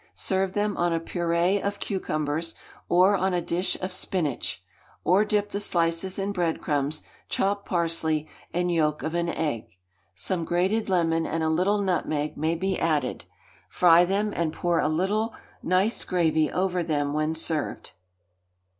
[0.15, 2.55] Serve them on a purée of cucumbers,
[2.89, 4.63] or on a dish of spinach;
[5.03, 9.77] or dip the slices in bread crumbs, chopped parsley, and yolk of an egg;
[10.15, 13.25] some grated lemon and a little nutmeg may be added.
[13.69, 17.91] Fry them, and pour a little nice gravy over them when served.